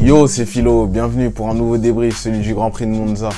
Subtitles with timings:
[0.00, 3.30] Yo, c'est Philo, bienvenue pour un nouveau débrief, celui du Grand Prix de Monza.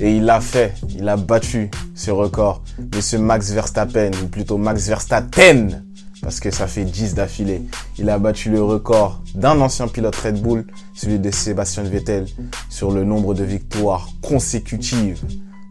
[0.00, 2.62] Et il l'a fait, il a battu ce record.
[2.94, 5.82] Monsieur Max Verstappen, ou plutôt Max Verstappen,
[6.20, 7.62] parce que ça fait 10 d'affilée.
[7.98, 12.26] Il a battu le record d'un ancien pilote Red Bull, celui de Sébastien Vettel,
[12.68, 15.20] sur le nombre de victoires consécutives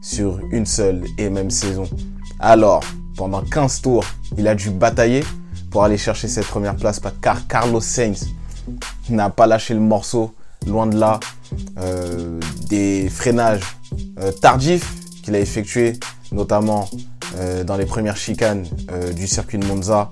[0.02, 1.86] sur une seule et même saison.
[2.40, 2.84] Alors,
[3.16, 4.06] pendant 15 tours,
[4.38, 5.24] il a dû batailler
[5.72, 8.28] pour aller chercher cette première place car Carlos Sainz
[9.10, 10.34] n'a pas lâché le morceau,
[10.66, 11.20] loin de là.
[11.78, 13.78] Euh, des freinages
[14.20, 14.92] euh, tardifs
[15.22, 16.00] qu'il a effectués,
[16.32, 16.90] notamment
[17.36, 18.66] euh, dans les premières chicanes
[19.16, 20.10] du circuit de Monza.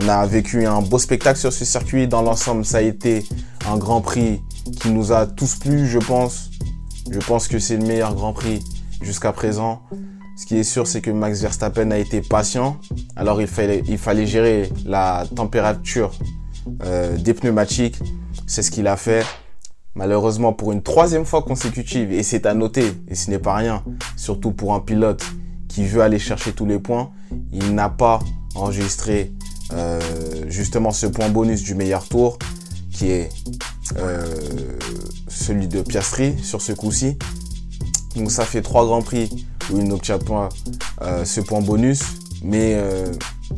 [0.00, 2.06] On a vécu un beau spectacle sur ce circuit.
[2.08, 3.26] Dans l'ensemble, ça a été
[3.68, 4.40] un Grand Prix
[4.80, 6.50] qui nous a tous plu, je pense.
[7.10, 8.64] Je pense que c'est le meilleur Grand Prix
[9.02, 9.82] jusqu'à présent.
[10.36, 12.78] Ce qui est sûr, c'est que Max Verstappen a été patient.
[13.16, 16.12] Alors il fallait, gérer la température
[16.84, 17.98] euh, des pneumatiques.
[18.46, 19.24] C'est ce qu'il a fait.
[19.94, 23.84] Malheureusement, pour une troisième fois consécutive, et c'est à noter, et ce n'est pas rien,
[24.16, 25.22] surtout pour un pilote
[25.68, 27.10] qui veut aller chercher tous les points,
[27.52, 28.20] il n'a pas
[28.54, 29.32] enregistré
[29.74, 30.00] euh,
[30.48, 32.38] justement ce point bonus du meilleur tour,
[32.90, 33.28] qui est
[33.98, 34.24] euh,
[35.28, 37.18] celui de Piastri sur ce coup-ci.
[38.16, 40.48] Donc ça fait trois grands prix où il n'obtient pas
[41.24, 42.02] ce point bonus,
[42.42, 42.80] mais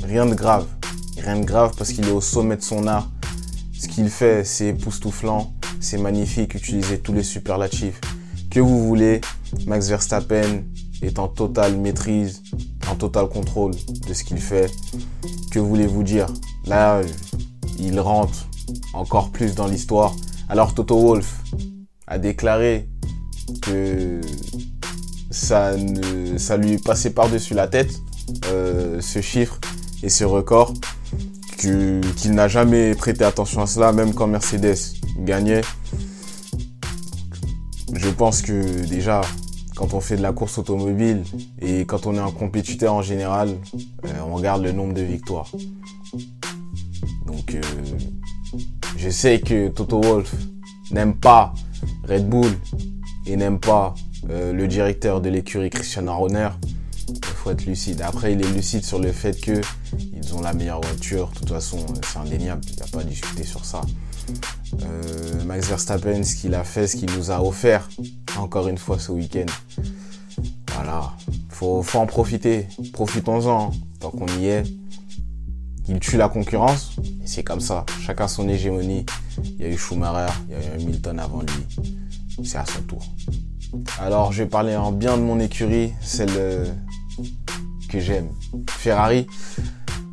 [0.03, 0.67] rien de grave.
[1.17, 3.11] Rien de grave parce qu'il est au sommet de son art.
[3.79, 8.01] Ce qu'il fait, c'est époustouflant, c'est magnifique, utilisez tous les superlatifs
[8.51, 9.21] que vous voulez.
[9.67, 10.63] Max Verstappen
[11.03, 12.43] est en totale maîtrise,
[12.91, 13.73] en total contrôle
[14.09, 14.71] de ce qu'il fait.
[15.51, 16.27] Que voulez-vous dire?
[16.67, 17.03] Là,
[17.79, 18.49] il rentre
[18.95, 20.15] encore plus dans l'histoire.
[20.49, 21.43] Alors Toto Wolf
[22.07, 22.89] a déclaré
[23.63, 24.21] que
[25.35, 28.01] ça, lui passait par-dessus la tête,
[28.47, 29.59] euh, ce chiffre
[30.03, 30.73] et ce record
[31.59, 34.77] qu'il n'a jamais prêté attention à cela, même quand Mercedes
[35.19, 35.63] gagnait.
[37.93, 39.23] Je pense que déjà,
[39.77, 41.23] quand on fait de la course automobile
[41.61, 43.57] et quand on est un compétiteur en général,
[44.05, 45.51] euh, on regarde le nombre de victoires.
[47.27, 47.61] Donc, euh,
[48.97, 50.35] je sais que Toto Wolf
[50.91, 51.55] n'aime pas
[52.09, 52.53] Red Bull
[53.27, 53.95] et n'aime pas
[54.31, 56.51] euh, le directeur de l'écurie Christian Horner
[57.23, 58.01] faut être lucide.
[58.03, 59.61] Après, il est lucide sur le fait que
[60.15, 61.29] ils ont la meilleure voiture.
[61.35, 62.63] De toute façon, c'est indéniable.
[62.69, 63.83] Il n'y a pas à discuter sur ça.
[64.83, 67.89] Euh, Max Verstappen, ce qu'il a fait, ce qu'il nous a offert,
[68.39, 69.47] encore une fois ce week-end.
[70.75, 71.13] Voilà.
[71.51, 72.67] Faut, faut en profiter.
[72.93, 73.73] Profitons-en.
[74.01, 74.65] Tant qu'on y est.
[75.87, 76.97] Il tue la concurrence.
[77.23, 77.85] Et c'est comme ça.
[78.01, 79.05] Chacun son hégémonie.
[79.59, 82.45] Il y a eu Schumacher, il y a eu Hamilton avant lui.
[82.45, 83.03] C'est à son tour.
[84.01, 86.31] Alors, je vais parler en bien de mon écurie, celle
[87.89, 88.29] que j'aime.
[88.69, 89.27] Ferrari.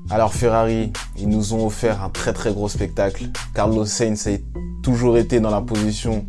[0.10, 3.30] Alors Ferrari, ils nous ont offert un très très gros spectacle.
[3.56, 4.38] Carlos Sainz a
[4.84, 6.26] toujours été dans la position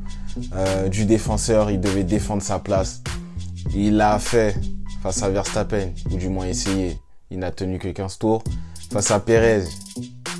[0.54, 3.02] euh, du défenseur, il devait défendre sa place.
[3.74, 4.56] Il l'a fait
[5.02, 6.98] face à Verstappen, ou du moins essayé.
[7.30, 8.44] Il n'a tenu que 15 tours.
[8.92, 9.64] Face à Perez,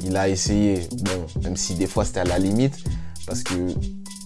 [0.04, 2.76] il a essayé, bon, même si des fois c'était à la limite,
[3.26, 3.54] parce que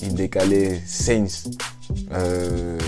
[0.03, 1.49] il décalait Sainz
[2.13, 2.79] euh,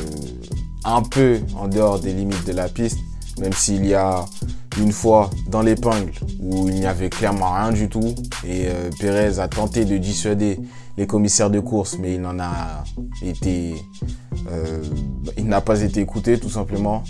[0.84, 2.98] un peu en dehors des limites de la piste
[3.38, 4.24] même s'il y a
[4.78, 8.14] une fois dans l'épingle où il n'y avait clairement rien du tout
[8.44, 10.58] et euh, Pérez a tenté de dissuader
[10.96, 12.84] les commissaires de course mais il n'en a
[13.22, 13.74] été
[14.50, 14.82] euh,
[15.36, 17.02] il n'a pas été écouté tout simplement.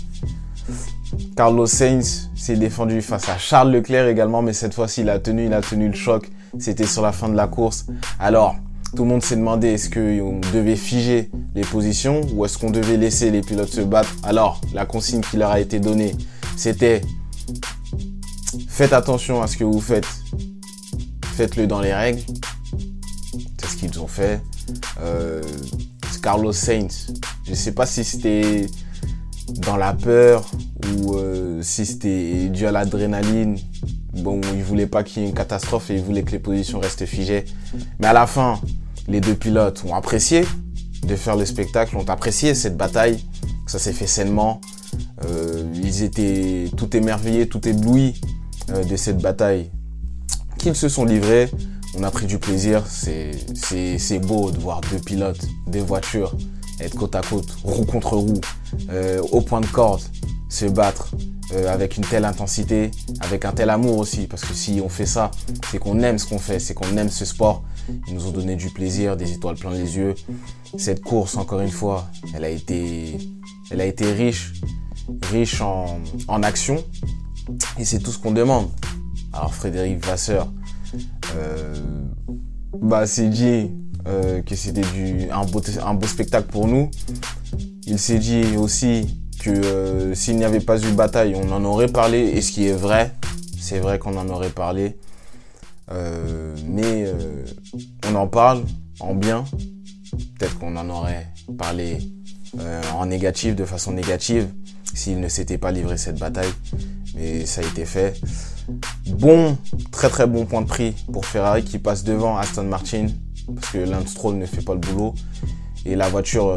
[1.35, 5.45] Carlos Sainz s'est défendu face à Charles Leclerc également mais cette fois-ci il a tenu
[5.45, 6.29] il a tenu le choc.
[6.57, 7.85] C'était sur la fin de la course.
[8.19, 8.55] Alors
[8.95, 12.97] tout le monde s'est demandé est-ce qu'on devait figer les positions ou est-ce qu'on devait
[12.97, 14.15] laisser les pilotes se battre?
[14.23, 16.15] Alors, la consigne qui leur a été donnée,
[16.57, 17.01] c'était
[18.67, 20.07] faites attention à ce que vous faites.
[21.33, 22.21] Faites-le dans les règles.
[23.57, 24.41] C'est ce qu'ils ont fait.
[25.01, 25.41] Euh,
[26.21, 27.13] Carlos Sainz,
[27.45, 28.65] je ne sais pas si c'était
[29.49, 30.49] dans la peur
[30.85, 33.57] ou euh, si c'était dû à l'adrénaline.
[34.15, 36.79] Bon, il voulait pas qu'il y ait une catastrophe et il voulait que les positions
[36.79, 37.45] restent figées.
[37.99, 38.59] Mais à la fin,
[39.09, 40.45] les deux pilotes ont apprécié
[41.05, 43.23] de faire le spectacle, ont apprécié cette bataille.
[43.67, 44.61] Ça s'est fait sainement.
[45.25, 48.19] Euh, ils étaient tout émerveillés, tout éblouis
[48.69, 49.71] euh, de cette bataille
[50.57, 51.49] qu'ils se sont livrés.
[51.97, 52.83] On a pris du plaisir.
[52.87, 56.35] C'est beau de voir deux pilotes, deux voitures
[56.79, 58.39] être côte à côte, roue contre roue,
[58.89, 60.01] euh, au point de corde,
[60.47, 61.11] se battre
[61.67, 64.27] avec une telle intensité, avec un tel amour aussi.
[64.27, 65.31] Parce que si on fait ça,
[65.69, 67.63] c'est qu'on aime ce qu'on fait, c'est qu'on aime ce sport
[68.07, 70.15] ils nous ont donné du plaisir, des étoiles plein les yeux.
[70.77, 73.17] Cette course, encore une fois, elle a été,
[74.13, 74.53] riche.
[75.31, 76.83] riche en, en action.
[77.77, 78.69] Et c'est tout ce qu'on demande.
[79.33, 80.47] Alors Frédéric Vasseur
[81.35, 81.75] euh,
[82.81, 83.69] bah, s'est dit
[84.07, 86.89] euh, que c'était du un beau, un beau spectacle pour nous.
[87.85, 91.87] Il s'est dit aussi que euh, s'il n'y avait pas eu bataille, on en aurait
[91.87, 92.19] parlé.
[92.19, 93.13] Et ce qui est vrai,
[93.59, 94.97] c'est vrai qu'on en aurait parlé.
[95.91, 97.45] Euh, mais euh,
[98.07, 98.63] on en parle
[98.99, 99.45] en bien.
[100.37, 101.27] Peut-être qu'on en aurait
[101.57, 101.99] parlé
[102.59, 104.47] euh, en négatif, de façon négative,
[104.93, 106.51] s'il ne s'était pas livré cette bataille.
[107.15, 108.19] Mais ça a été fait.
[109.07, 109.57] Bon,
[109.91, 113.07] très très bon point de prix pour Ferrari qui passe devant Aston Martin
[113.53, 115.15] parce que Lance Stroll ne fait pas le boulot
[115.87, 116.55] et la voiture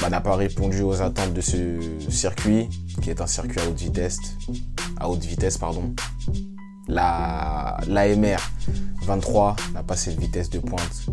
[0.00, 1.78] bah, n'a pas répondu aux attentes de ce
[2.08, 2.70] circuit
[3.02, 4.16] qui est un circuit à haute vitesse,
[4.96, 5.94] à haute vitesse pardon.
[6.86, 8.36] La l'AMR
[9.02, 11.06] 23 n'a pas cette vitesse de pointe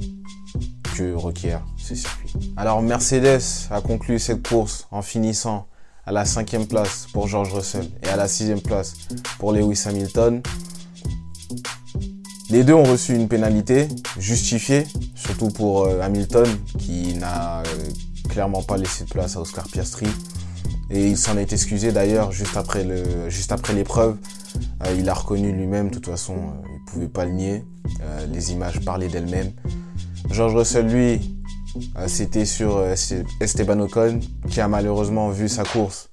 [0.96, 2.34] que requiert ce circuit.
[2.58, 5.68] Alors Mercedes a conclu cette course en finissant
[6.06, 8.96] à la cinquième place pour George Russell et à la sixième place
[9.40, 10.42] pour Lewis Hamilton.
[12.50, 13.88] Les deux ont reçu une pénalité
[14.20, 14.86] justifiée,
[15.16, 16.48] surtout pour euh, Hamilton
[16.80, 17.64] qui n'a euh,
[18.28, 20.08] clairement pas laissé de place à Oscar Piastri.
[20.90, 24.18] Et il s'en est excusé d'ailleurs juste après le, juste après l'épreuve.
[24.86, 27.66] Euh, il a reconnu lui-même, de toute façon, il pouvait pas le nier.
[28.32, 29.52] les images parlaient d'elles-mêmes.
[30.30, 31.38] George Russell, lui,
[32.08, 32.84] c'était sur
[33.40, 34.20] Esteban Ocon,
[34.50, 36.10] qui a malheureusement vu sa course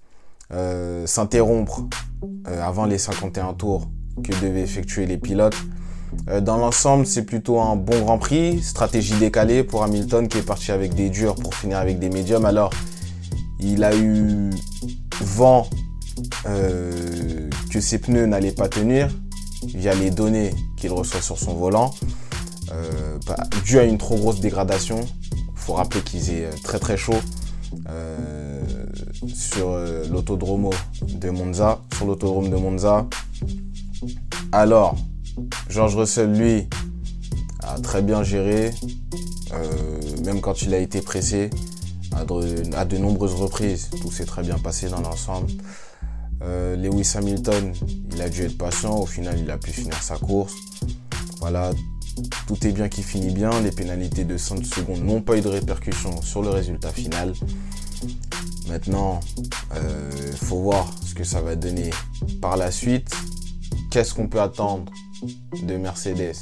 [1.05, 1.82] s'interrompre
[2.47, 3.88] avant les 51 tours
[4.23, 5.56] que devaient effectuer les pilotes.
[6.29, 8.62] Euh, dans l'ensemble, c'est plutôt un bon Grand Prix.
[8.62, 12.44] Stratégie décalée pour Hamilton qui est parti avec des durs pour finir avec des médiums.
[12.44, 12.70] Alors,
[13.61, 14.50] il a eu
[15.20, 15.67] vent
[16.47, 19.09] euh, que ses pneus n'allaient pas tenir
[19.75, 21.94] via les données qu'il reçoit sur son volant.
[22.73, 25.00] Euh, bah, dû à une trop grosse dégradation.
[25.32, 27.20] Il faut rappeler qu'il est très très chaud
[27.88, 28.62] euh,
[29.35, 29.76] sur
[30.11, 30.70] l'autodrome
[31.03, 31.81] de Monza.
[31.97, 33.06] Sur l'autodrome de Monza.
[34.53, 34.97] Alors,
[35.69, 36.69] George Russell, lui,
[37.62, 38.73] a très bien géré,
[39.53, 41.50] euh, même quand il a été pressé,
[42.12, 42.25] à
[42.85, 43.91] de, nombreuses reprises.
[44.03, 45.49] Tout s'est très bien passé dans l'ensemble.
[46.43, 47.73] Euh, Lewis Hamilton,
[48.12, 48.96] il a dû être patient.
[48.96, 50.55] Au final, il a pu finir sa course.
[51.40, 51.73] Voilà,
[52.46, 53.50] tout est bien qui finit bien.
[53.61, 57.32] Les pénalités de 5 secondes n'ont pas eu de répercussions sur le résultat final.
[58.69, 61.90] Maintenant, il euh, faut voir ce que ça va donner
[62.41, 63.11] par la suite.
[63.91, 64.93] Qu'est-ce qu'on peut attendre
[65.62, 66.37] de Mercedes,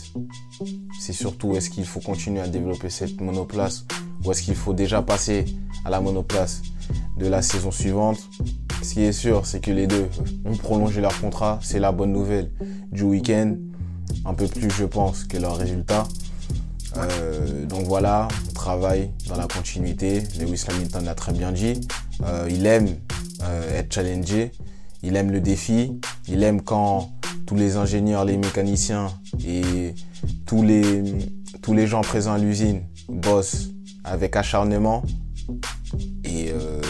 [1.01, 3.87] c'est surtout est-ce qu'il faut continuer à développer cette monoplace
[4.25, 5.47] ou est-ce qu'il faut déjà passer
[5.85, 6.63] à la monoplace
[7.17, 8.19] de la saison suivante?
[8.87, 10.09] Ce qui est sûr, c'est que les deux
[10.45, 11.59] ont prolongé leur contrat.
[11.61, 12.53] C'est la bonne nouvelle
[12.93, 13.57] du week-end.
[14.25, 16.07] Un peu plus, je pense, que leur résultat.
[16.97, 20.23] Euh, donc voilà, on travaille dans la continuité.
[20.39, 21.81] Lewis Hamilton l'a très bien dit.
[22.23, 22.87] Euh, il aime
[23.43, 24.53] euh, être challengé.
[25.03, 25.99] Il aime le défi.
[26.29, 27.11] Il aime quand
[27.45, 29.09] tous les ingénieurs, les mécaniciens
[29.45, 29.97] et
[30.47, 33.71] tous les, gens présents à l'usine bossent
[34.05, 35.03] avec acharnement.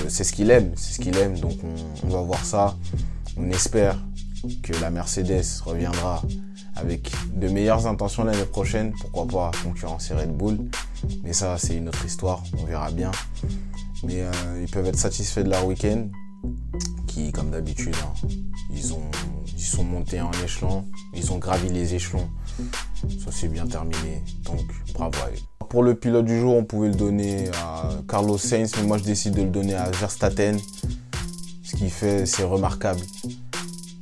[0.08, 1.38] C'est ce qu'il aime, c'est ce qu'il aime.
[1.38, 1.58] Donc
[2.04, 2.76] on, va voir ça.
[3.36, 3.98] On espère
[4.62, 6.22] que la Mercedes reviendra
[6.74, 8.92] avec de meilleures intentions l'année prochaine.
[9.00, 10.58] Pourquoi pas concurrencer Red Bull.
[11.24, 12.42] Mais ça, c'est une autre histoire.
[12.58, 13.10] On verra bien.
[14.04, 16.08] Mais euh, ils peuvent être satisfaits de leur week-end.
[17.06, 18.28] Qui, comme d'habitude, hein,
[18.70, 19.10] ils ont
[19.56, 22.28] ils sont montés en échelon, ils ont gravi les échelons.
[23.24, 24.64] Ça s'est bien terminé, donc
[24.94, 25.55] bravo à eux.
[25.68, 29.04] Pour le pilote du jour, on pouvait le donner à Carlos Sainz, mais moi je
[29.04, 30.56] décide de le donner à Verstappen.
[31.62, 33.00] Ce qu'il fait, c'est remarquable.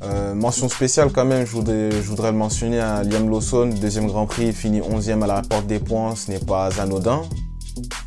[0.02, 4.06] Euh, mention spéciale quand même, je voudrais, je voudrais le mentionner à Liam Lawson, deuxième
[4.06, 7.22] Grand Prix, fini 11e à la porte des points, ce n'est pas anodin,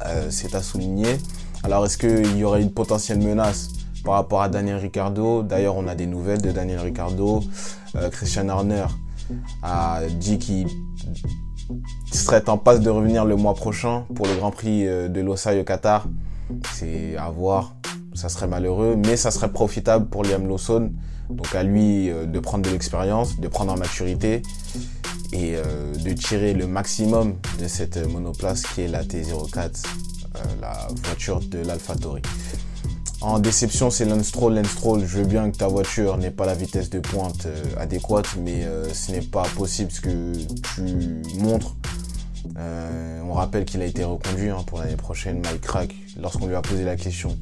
[0.06, 1.18] euh, c'est à souligner.
[1.64, 3.70] Alors est-ce qu'il y aurait une potentielle menace
[4.06, 5.42] par rapport à Daniel Ricciardo?
[5.42, 7.42] D'ailleurs, on a des nouvelles de Daniel Ricciardo.
[7.96, 8.86] Euh, Christian Horner
[9.64, 10.68] a dit qu'il
[12.12, 15.60] serait en passe de revenir le mois prochain pour le Grand Prix euh, de Losail
[15.60, 16.08] au Qatar.
[16.74, 17.76] C'est à voir.
[18.14, 20.92] Ça serait malheureux, mais ça serait profitable pour Liam Lawson.
[21.30, 24.42] Donc à lui euh, de prendre de l'expérience, de prendre en maturité
[25.34, 29.84] et de tirer le maximum de cette monoplace qui est la T04,
[30.62, 32.22] la voiture de l'AlphaTauri.
[33.22, 34.64] En déception, c'est Lance Stroll.
[35.06, 38.64] Je veux bien que ta voiture n'ait pas la vitesse de pointe euh, adéquate, mais
[38.64, 40.34] euh, ce n'est pas possible ce que
[40.76, 41.76] tu montres.
[42.58, 45.42] Euh, on rappelle qu'il a été reconduit hein, pour l'année prochaine.
[45.42, 47.38] Mike Crack, lorsqu'on lui a posé la question,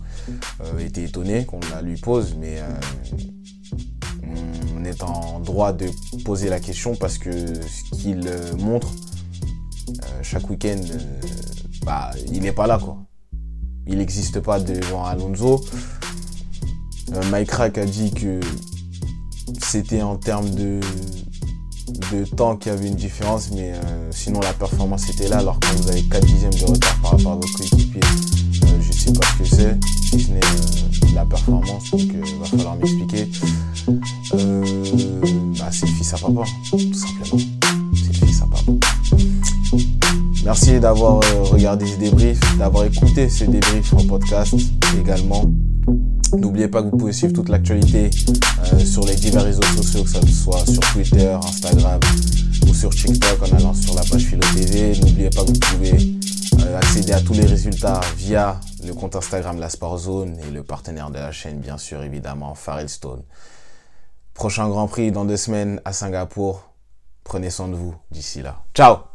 [0.79, 2.60] était étonné qu'on la lui pose, mais
[4.75, 5.89] on est en droit de
[6.24, 8.91] poser la question parce que ce qu'il montre
[10.22, 10.82] chaque week-end,
[11.86, 12.98] bah, il n'est pas là quoi
[13.88, 15.63] il n'existe pas devant Alonso.
[17.30, 18.39] Mike Rack a dit que
[19.62, 20.80] c'était en termes de,
[22.12, 23.74] de temps qu'il y avait une différence, mais
[24.12, 25.38] sinon la performance était là.
[25.38, 28.01] Alors quand vous avez 4 dixièmes de retard par rapport à vos coéquipiers,
[28.82, 29.77] je sais pas ce que c'est,
[30.10, 30.39] si ce n'est
[31.13, 33.30] la performance, donc il va falloir m'expliquer.
[35.58, 36.44] Bah, c'est fils à papa,
[40.56, 44.56] Merci d'avoir euh, regardé ce débrief, d'avoir écouté ce débrief en podcast
[44.98, 45.44] également.
[46.32, 48.10] N'oubliez pas que vous pouvez suivre toute l'actualité
[48.72, 52.00] euh, sur les divers réseaux sociaux, que ce soit sur Twitter, Instagram
[52.70, 54.98] ou sur TikTok en allant sur la page Philo TV.
[54.98, 56.16] N'oubliez pas que vous pouvez
[56.62, 58.58] euh, accéder à tous les résultats via
[58.88, 62.56] le compte Instagram La Sport Zone et le partenaire de la chaîne, bien sûr, évidemment,
[62.88, 63.24] Stone.
[64.34, 66.72] Prochain Grand Prix dans deux semaines à Singapour.
[67.26, 68.64] Prenez soin de vous d'ici là.
[68.74, 69.14] Ciao